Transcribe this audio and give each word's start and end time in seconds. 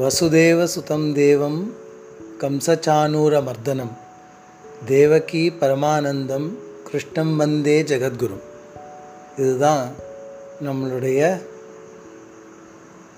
வசுதேவ 0.00 0.64
சுதம் 0.64 1.14
தேவம் 1.14 1.70
கம்சச்சானூரமர்தனம் 2.38 3.92
தேவகி 4.84 5.52
பரமானந்தம் 5.60 6.50
கிருஷ்ணம் 6.84 7.36
வந்தே 7.36 7.82
ஜெகத்குரு. 7.82 8.38
இதுதான் 9.36 9.88
நம்மளுடைய 10.64 11.42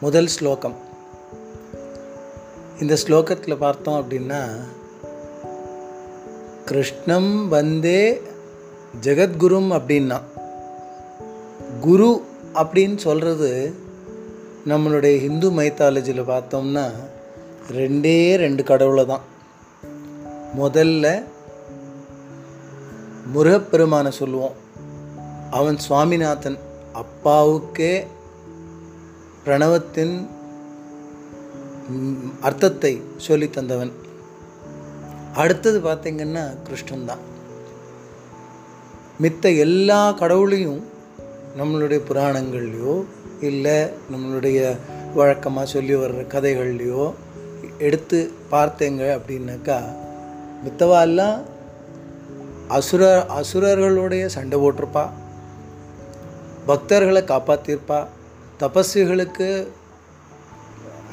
முதல் 0.01 0.27
ஸ்லோகம். 0.27 0.77
இந்த 2.81 2.97
ஸ்லோகத்தில் 3.07 3.57
பார்த்தோம் 3.57 4.07
அப்படின்னா 4.07 4.43
கிருஷ்ணம் 6.65 7.49
வந்தே 7.49 8.23
ஜெகத்குரும் 9.03 9.73
அப்படின்னா 9.73 10.21
குரு 11.81 12.25
அப்படின்னு 12.55 12.97
சொல்கிறது 12.97 13.85
நம்மளுடைய 14.67 15.19
ஹிந்து 15.19 15.51
மைத்தாலஜியில் 15.51 16.31
பார்த்தோம்னா 16.31 16.91
ரெண்டே 17.71 18.35
ரெண்டு 18.35 18.63
கடவுளை 18.65 19.07
தான். 19.07 19.21
முதல்ல 20.59 21.23
முருகப்பெருமானை 23.33 24.11
சொல்லுவோம். 24.11 24.53
அவன் 25.51 25.79
சுவாமிநாதன். 25.79 26.59
அப்பாவுக்கே 26.95 28.07
பிரணவத்தின் 29.45 30.27
அர்த்தத்தை 32.41 33.03
சொல்லி 33.17 33.47
தந்தவன். 33.47 33.93
அடுத்தது 35.35 35.81
பார்த்தீங்கன்னா 35.81 36.63
கிருஷ்ணன் 36.63 37.05
தான். 37.05 37.19
மித்த 39.23 39.59
எல்லா 39.59 40.13
கடவுளையும் 40.13 40.95
நம்மளுடைய 41.59 42.01
புராணங்கள்லையோ 42.09 43.05
இல்லை 43.41 43.79
நம்மளுடைய 44.13 44.59
வழக்கமாக 45.15 45.67
சொல்லி 45.67 45.95
வர்ற 45.95 46.23
கதைகள்லையோ 46.35 47.13
எடுத்து 47.79 48.33
பார்த்தேங்க 48.51 49.03
அப்படின்னாக்கா 49.19 49.79
மித்தவாலாம் 50.65 51.39
அசுர 52.69 53.03
அசுரர்களுடைய 53.39 54.27
சண்டை 54.27 54.59
போட்டிருப்பா. 54.59 55.05
பக்தர்களை 56.67 57.23
காப்பாற்றிருப்பா 57.23 58.07
தபஸ்விகளுக்கு 58.61 59.67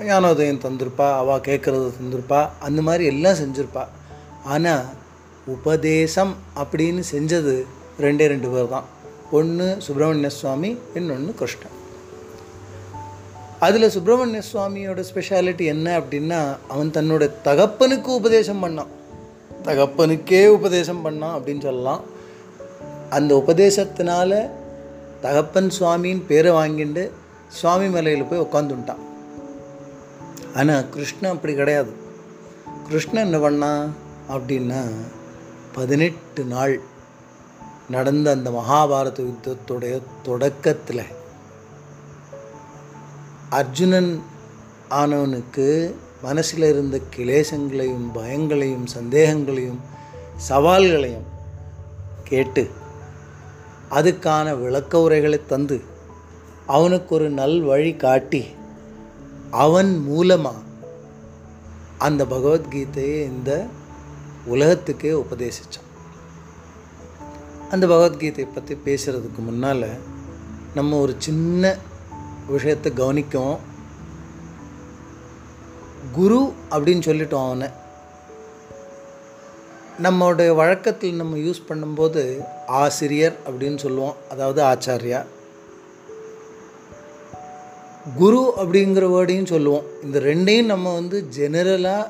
ஞானோதயம் 0.01 0.63
தந்திருப்பா. 0.63 1.07
அவள் 1.13 1.45
கேட்குறத 1.47 1.91
தந்திருப்பா. 1.99 2.49
அந்த 2.59 2.81
மாதிரி 2.81 3.05
எல்லாம் 3.05 3.39
செஞ்சுருப்பா. 3.41 3.83
ஆனால் 4.43 4.85
உபதேசம் 5.45 6.35
அப்படின்னு 6.55 7.03
செஞ்சது 7.11 7.55
ரெண்டே 8.01 8.25
ரெண்டு 8.33 8.49
பேர் 8.49 8.69
தான் 8.69 8.87
ஒன்று 9.31 9.75
சுப்பிரமணிய 9.79 10.29
சுவாமி 10.29 10.77
இன்னொன்று 10.93 11.33
கிருஷ்ணன். 11.33 11.81
அதில் 13.59 13.89
சுப்பிரமணிய 13.89 14.41
சுவாமியோட 14.53 15.03
ஸ்பெஷாலிட்டி 15.13 15.65
என்ன 15.65 15.99
அப்படின்னா 15.99 16.57
அவன் 16.67 16.89
தன்னோட 16.89 17.31
தகப்பனுக்கு 17.43 18.05
உபதேசம் 18.05 18.63
பண்ணான். 18.63 18.91
தகப்பனுக்கே 19.63 20.47
உபதேசம் 20.47 21.05
பண்ணான் 21.05 21.35
அப்படின்னு 21.35 21.61
சொல்லலாம். 21.61 22.01
அந்த 23.09 23.43
உபதேசத்தினால 23.47 24.49
தகப்பன் 25.21 25.71
சுவாமின்னு 25.79 26.21
பேரை 26.27 26.51
வாங்கிட்டு 26.51 27.09
சுவாமி 27.47 27.87
மலையில் 27.87 28.23
போய் 28.23 28.39
உட்காந்துட்டான் 28.39 29.01
ஆனால் 30.55 30.89
கிருஷ்ணன் 30.89 31.31
அப்படி 31.31 31.53
கிடையாது. 31.53 31.91
கிருஷ்ணன் 32.87 33.33
என்ன 33.33 33.49
பண்ணான் 33.49 33.89
அப்படின்னா 34.31 34.81
பதினெட்டு 35.73 36.43
நாள் 36.43 36.79
நடந்த 37.93 38.27
அந்த 38.35 38.49
மகாபாரத 38.51 39.19
யுத்தத்துடைய 39.23 39.95
தொடக்கத்தில் 40.23 41.05
அர்ஜுனன் 43.51 44.11
ஆனவனுக்கு 44.93 45.67
மனசில் 46.23 46.65
இருந்த 46.67 46.97
கிளேசங்களையும் 47.15 48.07
பயங்களையும் 48.13 48.87
சந்தேகங்களையும் 48.95 49.81
சவால்களையும் 50.49 51.27
கேட்டு 52.23 52.63
அதுக்கான 53.91 54.53
விளக்க 54.57 55.01
உரைகளை 55.01 55.39
தந்து 55.45 55.77
அவனுக்கு 56.67 57.11
ஒரு 57.15 57.27
நல் 57.31 57.59
வழி 57.61 57.93
காட்டி 57.97 58.43
அவன் 59.57 59.91
மூலமாக 60.01 60.61
அந்த 61.97 62.21
பகவத்கீதையை 62.25 63.17
இந்த 63.27 63.51
உலகத்துக்கே 64.45 65.11
உபதேசித்தான் 65.19 65.89
அந்த 67.73 67.87
பகவத்கீதையை 67.87 68.47
பற்றி 68.53 68.77
பேசுகிறதுக்கு 68.85 69.37
முன்னால் 69.37 69.85
நம்ம 70.75 70.99
ஒரு 70.99 71.15
சின்ன 71.17 71.77
விஷயத்தை 72.47 72.93
கவனிக்கும். 72.93 73.57
குரு 76.11 76.53
அப்படின்னு 76.71 77.05
சொல்லிட்டோம் 77.09 77.45
அவனை. 77.45 77.69
நம்மளுடைய 80.03 80.55
வழக்கத்தில் 80.55 81.13
நம்ம 81.13 81.37
யூஸ் 81.37 81.63
பண்ணும்போது 81.69 82.45
ஆசிரியர் 82.67 83.35
அப்படின்னு 83.45 83.77
சொல்லுவோம். 83.77 84.15
அதாவது 84.29 84.63
ஆச்சாரியா. 84.63 85.25
குரு 88.15 88.53
அப்படிங்கிற 88.57 89.05
வேர்டையும் 89.15 89.45
சொல்லுவோம். 89.45 89.83
இந்த 90.03 90.19
ரெண்டையும் 90.19 90.65
நம்ம 90.65 90.93
வந்து 90.93 91.25
ஜெனரலாக 91.37 92.07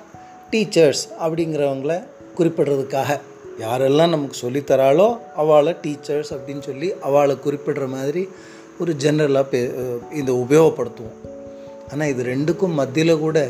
டீச்சர்ஸ் 0.52 1.06
அப்படிங்கிறவங்கள 1.22 2.08
குறிப்பிடுறதுக்காக. 2.38 3.20
யாரெல்லாம் 3.60 4.10
நமக்கு 4.10 4.38
சொல்லித்தராளோ 4.42 5.18
அவளை 5.36 5.76
டீச்சர்ஸ் 5.84 6.32
அப்படின்னு 6.36 6.62
சொல்லி 6.62 6.94
அவளை 7.02 7.38
குறிப்பிடுற 7.46 7.88
மாதிரி 7.88 8.30
ஒரு 8.80 8.96
ஜென்ரலாக 9.00 9.44
பே 9.44 9.72
இதை 10.12 10.36
உபயோகப்படுத்துவோம். 10.36 11.20
ஆனால் 11.92 12.08
இது 12.08 12.24
ரெண்டுக்கும் 12.24 12.74
மத்தியில் 12.74 13.20
கூட 13.20 13.50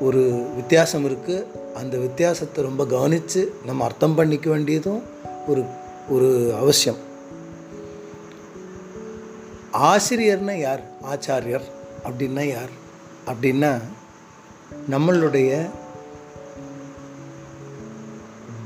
ஒரு 0.00 0.22
வித்தியாசம் 0.54 1.04
இருக்குது 1.04 1.44
அந்த 1.74 1.96
வித்தியாசத்தை 1.96 2.64
ரொம்ப 2.64 2.86
கவனித்து 2.86 3.52
நம்ம 3.66 3.84
அர்த்தம் 3.84 4.14
பண்ணிக்க 4.14 4.50
வேண்டியதும் 4.50 5.02
ஒரு 5.46 5.62
ஒரு 6.08 6.54
அவசியம். 6.60 6.98
ஆசிரியர்னா 9.72 10.58
யார்? 10.58 10.80
ஆச்சாரியர் 11.12 11.66
அப்படின்னா 12.04 12.44
யார்? 12.52 12.72
அப்படின்னா 13.26 13.80
நம்மளுடைய 14.90 15.68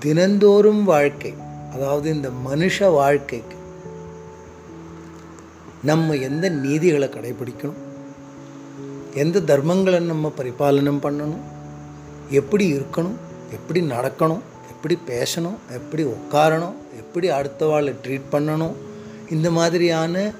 தினந்தோறும் 0.05 0.85
வாழ்க்கை 0.85 1.35
அதாவது 1.73 2.15
இந்த 2.15 2.29
மனுஷ 2.29 2.91
வாழ்க்கைக்கு 2.91 3.57
நம்ம 5.83 6.15
எந்த 6.15 6.49
நீதிகளை 6.49 7.09
கடைபிடிக்கணும்? 7.09 7.79
எந்த 9.15 9.41
தர்மங்களை 9.41 10.01
நம்ம 10.01 10.33
பரிபாலனம் 10.37 11.03
பண்ணணும்? 11.03 11.41
எப்படி 12.31 12.73
இருக்கணும்? 12.73 13.17
எப்படி 13.51 13.81
நடக்கணும்? 13.81 14.41
எப்படி 14.71 14.99
பேசணும்? 15.07 15.57
எப்படி 15.71 16.05
உட்காரணும்? 16.05 16.73
எப்படி 16.97 17.31
அடுத்தவாளை 17.31 17.95
ட்ரீட் 18.05 18.31
பண்ணணும்? 18.33 18.75
இந்த 19.31 19.51
மாதிரியான 19.51 20.33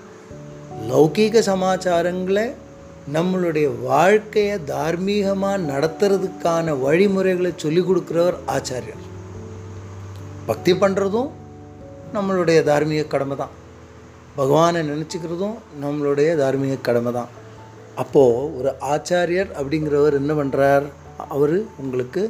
லௌகீக 0.91 1.39
சமாச்சாரங்களை 1.39 2.53
நம்மளுடைய 3.13 3.81
வாழ்க்கையை 3.81 4.59
தார்மீகமாக 4.67 5.59
நடத்துறதுக்கான 5.59 6.79
வழிமுறைகளை 6.79 7.53
சொல்லிக் 7.57 7.91
கொடுக்குறவர் 7.91 8.39
ஆச்சாரியர். 8.47 9.13
பக்தி 10.47 10.73
பண்ணுறதும் 10.73 11.31
நம்மளுடைய 12.15 12.59
தார்மீக 12.71 13.03
கடமை 13.05 13.37
தான். 13.37 13.53
பகவானை 14.37 14.81
நினச்சிக்கிறதும் 14.91 15.57
நம்மளுடைய 15.83 16.31
தார்மீக 16.41 16.75
கடமை 16.89 17.13
தான். 17.13 17.31
அப்போது 18.03 18.57
ஒரு 18.59 18.71
ஆச்சாரியர் 18.93 19.51
அப்படிங்கிறவர் 19.59 20.19
என்ன 20.21 20.33
பண்ணுறார் 20.35 20.87
அவர் 21.35 21.57
உங்களுக்கு 21.83 22.23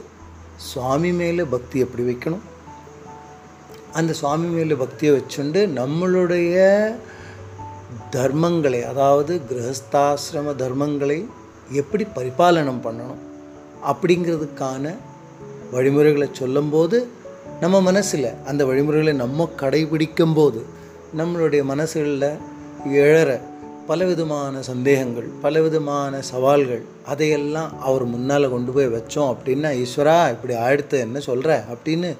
சுவாமி 0.71 1.13
மேலே 1.13 1.45
பக்தி 1.55 1.79
எப்படி 1.85 2.05
வைக்கணும்? 2.09 2.45
அந்த 3.93 4.13
சுவாமி 4.21 4.49
மேலே 4.57 4.75
பக்தியை 4.75 5.13
வச்சுண்டு 5.17 5.61
நம்மளுடைய 5.81 6.57
தர்மங்களை 8.17 8.81
அதாவது 8.93 9.41
கிரகஸ்தாசிரம 9.51 10.55
தர்மங்களை 10.63 11.19
எப்படி 11.81 12.07
பரிபாலனம் 12.17 12.85
பண்ணணும்? 12.87 13.21
அப்படிங்கிறதுக்கான 13.91 14.95
வழிமுறைகளை 15.75 16.29
சொல்லும்போது 16.33 16.99
நம்ம 17.65 17.81
மனசில் 17.81 18.27
அந்த 18.45 18.67
வழிமுறைகளை 18.67 19.13
நம்ம 19.13 19.51
கடைபிடிக்கும் 19.61 20.35
போது 20.35 20.61
நம்மளுடைய 21.19 21.63
மனசுகளில் 21.69 22.27
எழற 23.03 23.41
பலவிதமான 23.87 24.63
சந்தேகங்கள் 24.63 25.29
பலவிதமான 25.43 26.23
சவால்கள் 26.23 26.83
அதையெல்லாம் 27.07 27.81
அவர் 27.81 28.05
முன்னால் 28.05 28.51
கொண்டு 28.51 28.73
போய் 28.73 28.89
வச்சோம் 28.89 29.31
அப்படின்னா 29.33 29.71
ஈஸ்வரா 29.83 30.17
இப்படி 30.31 30.55
ஆயிடுத்து 30.55 31.01
என்ன 31.01 31.19
சொல்கிற 31.19 31.65
அப்படின்னு 31.73 32.11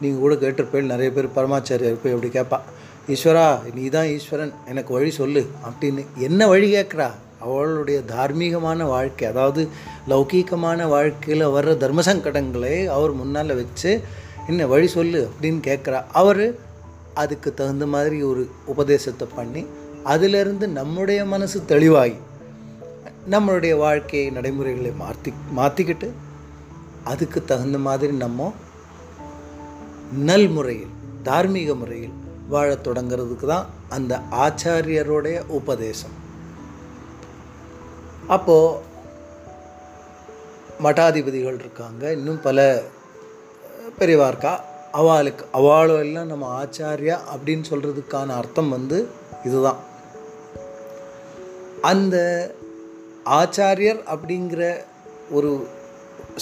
நீங்கள் 0.00 0.20
கூட 0.20 0.34
கேட்டிருப்பேன். 0.34 0.90
நிறைய 0.92 1.10
பேர் 1.12 1.34
பரமாச்சாரியர் 1.36 2.02
போய் 2.02 2.14
இப்படி 2.16 2.32
கேட்பா 2.32 2.58
ஈஸ்வரா 3.08 3.48
நீ 3.74 3.88
தான் 3.88 4.06
ஈஸ்வரன் 4.06 4.54
எனக்கு 4.68 4.92
வழி 4.92 5.10
சொல்லு 5.10 5.46
அப்படின்னு. 5.68 6.04
என்ன 6.18 6.46
வழி 6.46 6.74
கேட்குறா? 6.74 7.10
அவளுடைய 7.40 7.98
தார்மீகமான 8.16 8.84
வாழ்க்கை 8.84 9.28
அதாவது 9.28 9.68
லௌகீகமான 10.08 10.88
வாழ்க்கையில் 10.88 11.46
வர்ற 11.46 11.76
தர்ம 11.76 12.00
சங்கடங்களை 12.00 12.86
அவர் 12.86 13.12
முன்னால் 13.12 13.54
வச்சு 13.54 14.02
என்ன 14.48 14.66
வழி 14.66 14.88
சொல்லு 14.88 15.20
அப்படின்னு 15.30 15.60
கேட்குறா. 15.68 15.98
அவர் 16.12 16.44
அதுக்கு 17.14 17.54
தகுந்த 17.54 17.86
மாதிரி 17.86 18.22
ஒரு 18.22 18.42
உபதேசத்தை 18.66 19.28
பண்ணி 19.34 19.66
அதிலிருந்து 20.04 20.68
நம்முடைய 20.68 21.24
மனசு 21.24 21.64
தெளிவாகி 21.64 22.16
நம்மளுடைய 23.30 23.74
வாழ்க்கை 23.78 24.30
நடைமுறைகளை 24.30 24.92
மாற்றி 25.02 25.32
மாற்றிக்கிட்டு 25.56 26.08
அதுக்கு 27.04 27.44
தகுந்த 27.44 27.78
மாதிரி 27.78 28.12
நம்ம 28.12 28.52
நல் 30.28 30.48
முறையில் 30.48 30.94
தார்மீக 31.22 31.74
முறையில் 31.74 32.14
வாழத் 32.48 32.86
தொடங்கிறதுக்கு 32.88 33.46
தான் 33.46 33.66
அந்த 33.88 34.20
ஆச்சாரியருடைய 34.44 35.38
உபதேசம். 35.46 36.16
அப்போது 38.26 38.78
மட்டாதிபதிகள் 40.82 41.60
இருக்காங்க. 41.64 42.12
இன்னும் 42.12 42.40
பல 42.40 42.82
பெரியவா 43.98 44.26
இருக்கா 44.26 44.64
அவளுக்கு 44.92 45.44
அவளோ 45.52 45.98
எல்லாம் 45.98 46.26
நம்ம 46.26 46.64
ஆச்சாரியா 46.64 47.18
அப்படின்னு 47.34 47.64
சொல்கிறதுக்கான 47.70 48.26
அர்த்தம் 48.26 48.68
வந்து 48.68 49.08
இதுதான். 49.44 49.76
அந்த 51.82 52.16
ஆச்சாரியர் 53.24 54.00
அப்படிங்கிற 54.06 54.80
ஒரு 55.30 55.66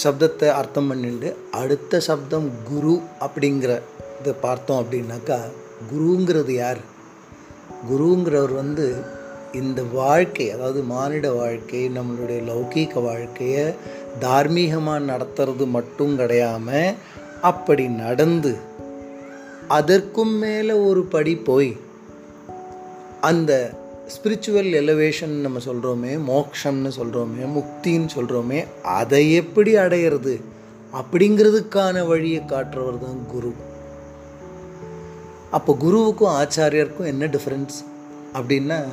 சப்தத்தை 0.03 0.47
அர்த்தம் 0.49 0.87
பண்ணிட்டு 0.87 1.37
அடுத்த 1.51 1.99
சப்தம் 1.99 2.51
குரு 2.63 3.01
அப்படிங்கிற 3.19 3.81
இதை 4.19 4.33
பார்த்தோம் 4.41 4.83
அப்படின்னாக்கா 4.83 5.39
குருங்கிறது 5.91 6.53
யார்? 6.53 6.77
குருங்கிறவர் 7.89 8.53
வந்து 8.53 9.03
இந்த 9.51 9.83
வாழ்க்கை 9.93 10.51
அதாவது 10.51 10.81
மானிட 10.81 11.31
வாழ்க்கை 11.31 11.89
நம்மளுடைய 11.89 12.43
லௌகீக 12.43 13.03
வாழ்க்கையை 13.03 13.73
தார்மீகமாக 14.19 14.99
நடத்துறது 14.99 15.67
மட்டும் 15.67 16.15
கிடையாமல் 16.15 16.95
அப்படி 17.41 17.87
நடந்து 17.87 18.55
அதற்கும் 19.67 20.33
மேலே 20.33 20.71
ஒரு 20.71 21.03
படி 21.03 21.35
போய் 21.35 21.77
அந்த 23.21 23.71
ஸ்பிரிச்சுவல் 24.07 24.71
எலவேஷன் 24.71 25.27
நம்ம 25.27 25.59
சொல்கிறோமே 25.59 26.19
மோக்ஷம்னு 26.27 26.91
சொல்கிறோமே 26.99 27.45
முக்தின்னு 27.55 28.07
சொல்கிறோமே 28.15 28.65
அதை 28.83 29.33
எப்படி 29.33 29.75
அடையிறது? 29.75 30.41
அப்படிங்கிறதுக்கான 30.93 32.07
வழியை 32.07 32.45
காட்டுறவர் 32.45 32.99
தான் 32.99 33.25
குரு. 33.27 33.53
அப்போ 35.51 35.77
குருவுக்கும் 35.81 36.47
ஆச்சாரியருக்கும் 36.47 37.05
என்ன 37.05 37.25
டிஃப்ரென்ஸ் 37.25 37.85
அப்படின்னா 38.33 38.83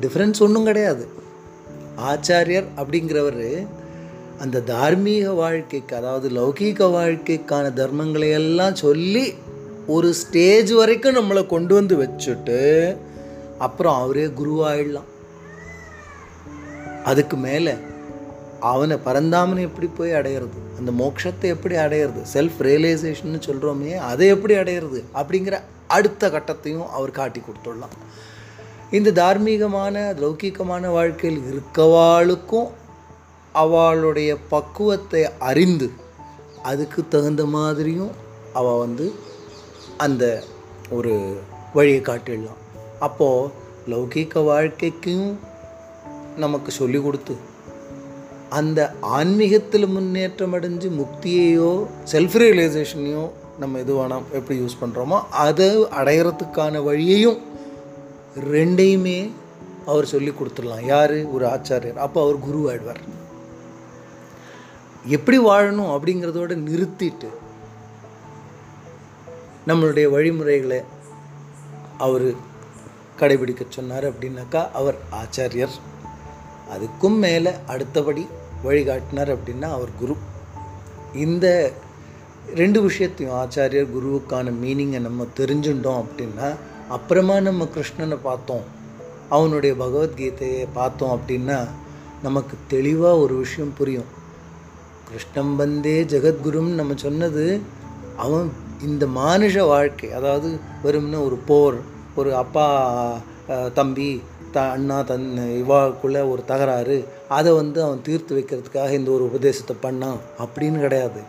டிஃப்ரென்ஸ் 0.00 0.34
ஒன்றும் 0.38 0.64
கிடையாது. 0.64 1.08
ஆச்சாரியர் 1.96 2.64
அப்படிங்கிறவர் 2.76 3.66
அந்த 4.42 4.60
தார்மீக 4.60 5.30
வாழ்க்கைக்கு 5.30 5.96
அதாவது 5.96 6.28
லௌகீக 6.28 6.86
வாழ்க்கைக்கான 6.94 7.66
தர்மங்களை 7.80 8.30
எல்லாம் 8.32 8.74
சொல்லி 8.74 9.34
ஒரு 9.86 10.14
ஸ்டேஜ் 10.14 10.72
வரைக்கும் 10.72 11.16
நம்மளை 11.16 11.46
கொண்டு 11.46 11.74
வந்து 11.74 11.96
வச்சுட்டு 11.96 12.58
அப்புறம் 13.58 13.94
அவரே 13.94 14.26
குருவாயிடலாம். 14.26 15.08
அதுக்கு 17.04 17.36
மேலே 17.36 17.74
அவனை 18.60 18.98
பரந்தாமனை 19.04 19.60
எப்படி 19.60 19.88
போய் 19.96 20.10
அடையிறது? 20.10 20.58
அந்த 20.78 20.90
மோட்சத்தை 21.00 21.48
எப்படி 21.54 21.74
அடையிறது? 21.74 22.20
செல்ஃப் 22.32 22.58
ரியலைசேஷன் 22.58 23.40
சொல்கிறோமே 23.46 23.96
அதை 23.96 24.26
எப்படி 24.26 24.54
அடையிறது? 24.54 25.02
அப்படிங்கிற 25.14 25.60
அடுத்த 25.86 26.30
கட்டத்தையும் 26.30 26.88
அவர் 26.88 27.10
காட்டி 27.10 27.40
கொடுத்துடலாம். 27.40 27.96
இந்த 28.90 29.10
தார்மீகமான 29.10 29.96
லௌகீகமான 30.20 30.86
வாழ்க்கையில் 30.90 31.42
இருக்கவாளுக்கும் 31.52 32.68
அவளுடைய 33.52 34.36
பக்குவத்தை 34.48 35.28
அறிந்து 35.38 35.90
அதுக்கு 36.62 37.08
தகுந்த 37.08 37.44
மாதிரியும் 37.44 38.10
அவள் 38.52 38.78
வந்து 38.78 39.12
அந்த 39.96 40.42
ஒரு 40.90 41.36
வழியை 41.72 42.00
காட்டிடலாம். 42.00 42.60
அப்போது 43.00 43.50
லௌகீக 43.88 44.44
வாழ்க்கைக்கும் 44.44 45.38
நமக்கு 46.36 46.70
சொல்லி 46.72 47.02
கொடுத்து 47.02 47.34
அந்த 48.48 48.94
ஆன்மீகத்தில் 49.00 49.86
முன்னேற்றம் 49.86 50.54
அடைஞ்சு 50.54 50.88
முக்தியையோ 51.00 51.86
செல்ஃப் 52.12 52.36
ரியலைசேஷனையோ 52.44 53.30
நம்ம 53.58 53.78
எது 53.78 53.94
வேணாம் 53.94 54.28
எப்படி 54.32 54.60
யூஸ் 54.60 54.82
பண்ணுறோமோ 54.82 55.20
அதை 55.30 55.68
அடையிறதுக்கான 55.68 56.82
வழியையும் 56.82 57.38
ரெண்டையுமே 58.40 59.30
அவர் 59.86 60.06
சொல்லி 60.06 60.30
கொடுத்துடலாம். 60.30 60.84
யார்? 60.84 61.30
ஒரு 61.30 61.46
ஆச்சாரியர். 61.46 61.94
அப்போ 61.94 62.22
அவர் 62.22 62.38
குரு 62.38 62.60
ஆயிடுவார். 62.70 63.02
எப்படி 65.06 65.38
வாழணும் 65.38 65.90
அப்படிங்கிறதோட 65.90 66.54
நிறுத்திட்டு 66.54 67.26
நம்மளுடைய 69.66 70.10
வழிமுறைகளை 70.10 70.80
அவர் 71.98 72.32
கடைபிடிக்க 73.18 73.60
சொன்னார் 73.68 74.10
அப்படின்னாக்கா 74.10 74.70
அவர் 74.70 74.94
ஆச்சாரியர். 75.10 75.70
அதுக்கும் 76.70 77.18
மேலே 77.18 77.50
அடுத்தபடி 77.66 78.26
வழிகாட்டினார் 78.64 79.36
அப்படின்னா 79.36 79.62
அவர் 79.62 79.88
குரு. 79.98 80.16
இந்த 81.14 81.72
ரெண்டு 82.54 82.82
விஷயத்தையும் 82.82 83.34
ஆச்சாரியர் 83.34 83.88
குருவுக்கான 83.96 84.52
மீனிங்கை 84.62 85.00
நம்ம 85.00 85.26
தெரிஞ்சுட்டோம் 85.36 86.04
அப்படின்னா 86.04 86.56
அப்புறமா 86.88 87.40
நம்ம 87.40 87.68
கிருஷ்ணனை 87.74 88.18
பார்த்தோம் 88.22 88.62
அவனுடைய 89.28 89.74
பகவத்கீதையை 89.74 90.66
பார்த்தோம் 90.74 91.20
அப்படின்னா 91.20 91.66
நமக்கு 92.22 92.56
தெளிவாக 92.68 93.18
ஒரு 93.18 93.34
விஷயம் 93.34 93.74
புரியும். 93.78 94.20
கிருஷ்ணம் 95.12 95.56
வந்தே 95.56 96.02
ஜெகத்குருன்னு 96.02 96.72
நம்ம 96.72 96.92
சொன்னது 96.94 97.60
அவன் 98.16 98.52
இந்த 98.82 99.06
மானுஷ 99.06 99.66
வாழ்க்கை 99.66 100.12
அதாவது 100.12 100.58
வெறும்னா 100.84 101.24
ஒரு 101.24 101.36
போர் 101.46 101.74
ஒரு 102.14 102.34
அப்பா 102.34 102.66
தம்பி 103.74 104.22
த 104.52 104.70
அண்ணா 104.70 105.02
தன் 105.02 105.26
இவாக்குள்ளே 105.38 106.30
ஒரு 106.30 106.44
தகராறு 106.44 106.96
அதை 107.28 107.52
வந்து 107.52 107.82
அவன் 107.82 108.02
தீர்த்து 108.02 108.36
வைக்கிறதுக்காக 108.36 108.90
இந்த 108.92 109.10
ஒரு 109.10 109.24
உபதேசத்தை 109.24 109.76
பண்ணான் 109.82 110.18
அப்படின்னு 110.38 110.80
கிடையாது. 110.80 111.20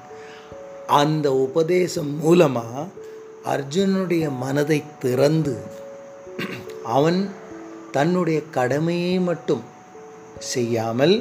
அந்த 0.87 1.33
உபதேசம் 1.33 2.19
மூலமாக 2.19 2.85
அர்ஜுனுடைய 3.45 4.37
மனதை 4.37 4.83
திறந்து 4.99 5.55
அவன் 6.83 7.29
தன்னுடைய 7.91 8.39
கடமையை 8.51 9.19
மட்டும் 9.19 9.63
செய்யாமல் 10.39 11.15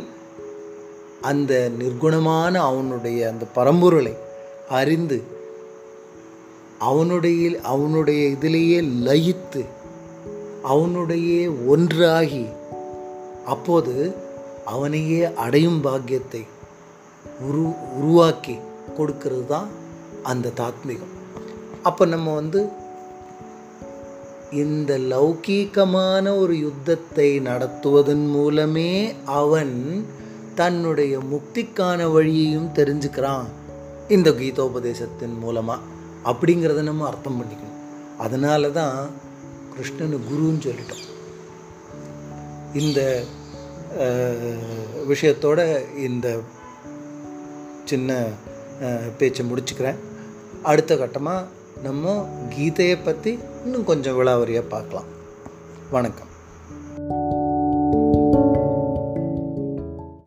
அந்த 1.23 1.71
நிர்குணமான 1.79 2.55
அவனுடைய 2.55 3.29
அந்த 3.29 3.45
பரம்பொருளை 3.55 4.17
அறிந்து 4.69 5.23
அவனுடைய 6.79 7.61
அவனுடைய 7.63 8.29
இதிலேயே 8.29 8.81
லயித்து 8.83 9.65
அவனுடைய 10.63 11.51
ஒன்றாகி 11.67 12.47
அப்போது 13.47 14.15
அவனையே 14.67 15.33
அடையும் 15.35 15.81
பாக்கியத்தை 15.81 16.47
உரு 17.41 17.63
உருவாக்கி 17.99 18.57
கொடுக்கிறது 18.97 19.47
தான் 19.47 19.69
அந்த 20.23 20.53
தாத்மிகம். 20.57 21.15
அப்போ 21.83 22.05
நம்ம 22.05 22.35
வந்து 22.35 22.69
இந்த 24.53 24.99
லௌகீகமான 24.99 26.39
ஒரு 26.39 26.59
யுத்தத்தை 26.59 27.41
நடத்துவதன் 27.41 28.27
மூலமே 28.27 29.15
அவன் 29.25 30.07
தன்னுடைய 30.61 31.15
முக்திக்கான 31.33 32.07
வழியையும் 32.15 32.71
தெரிஞ்சுக்கிறான் 32.79 33.47
இந்த 34.15 34.31
கீதோபதேசத்தின் 34.41 35.37
மூலமாக 35.43 35.87
அப்படிங்கிறத 36.31 36.83
நம்ம 36.89 37.07
அர்த்தம் 37.11 37.39
பண்ணிக்கணும். 37.39 37.79
அதனால 38.25 38.71
தான் 38.79 38.97
கிருஷ்ணனு 39.75 40.19
குருன்னு 40.29 40.65
சொல்லிட்டோம். 40.67 41.05
இந்த 42.81 43.01
விஷயத்தோட 45.11 45.61
இந்த 46.09 46.29
சின்ன 47.91 48.11
பேச்சை 49.19 49.45
முடிச்சுக்கிறேன். 49.51 50.01
அடுத்த 50.71 50.95
கட்டமாக 50.95 51.49
நம்ம 51.87 52.15
கீதையை 52.55 52.99
பற்றி 53.05 53.33
இன்னும் 53.65 53.89
கொஞ்சம் 53.91 54.19
விழாவரியாக 54.19 54.73
பார்க்கலாம். 54.75 55.09
வணக்கம். 55.97 56.32